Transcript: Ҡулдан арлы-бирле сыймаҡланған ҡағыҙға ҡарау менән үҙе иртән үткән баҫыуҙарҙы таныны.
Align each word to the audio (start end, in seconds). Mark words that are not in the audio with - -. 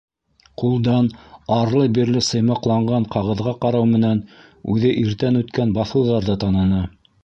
Ҡулдан 0.61 1.09
арлы-бирле 1.57 2.25
сыймаҡланған 2.29 3.07
ҡағыҙға 3.17 3.55
ҡарау 3.67 3.89
менән 3.95 4.25
үҙе 4.77 4.99
иртән 5.07 5.43
үткән 5.47 5.81
баҫыуҙарҙы 5.81 6.43
таныны. 6.47 6.87